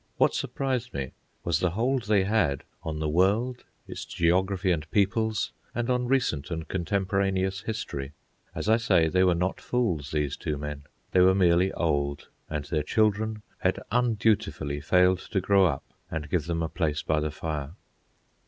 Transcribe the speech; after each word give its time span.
What 0.17 0.33
surprised 0.33 0.95
me 0.95 1.11
was 1.43 1.59
the 1.59 1.69
hold 1.69 2.05
they 2.05 2.23
had 2.23 2.63
on 2.81 2.97
the 2.97 3.07
world, 3.07 3.63
its 3.87 4.03
geography 4.03 4.71
and 4.71 4.89
peoples, 4.89 5.51
and 5.75 5.91
on 5.91 6.07
recent 6.07 6.49
and 6.49 6.67
contemporaneous 6.67 7.61
history. 7.61 8.13
As 8.55 8.67
I 8.67 8.77
say, 8.77 9.09
they 9.09 9.23
were 9.23 9.35
not 9.35 9.61
fools, 9.61 10.09
these 10.09 10.35
two 10.37 10.57
men. 10.57 10.85
They 11.11 11.19
were 11.19 11.35
merely 11.35 11.71
old, 11.73 12.29
and 12.49 12.65
their 12.65 12.81
children 12.81 13.43
had 13.59 13.79
undutifully 13.91 14.81
failed 14.83 15.19
to 15.33 15.39
grow 15.39 15.67
up 15.67 15.83
and 16.09 16.31
give 16.31 16.47
them 16.47 16.63
a 16.63 16.67
place 16.67 17.03
by 17.03 17.19
the 17.19 17.29
fire. 17.29 17.73